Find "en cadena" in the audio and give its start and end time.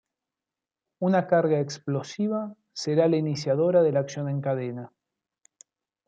4.29-4.91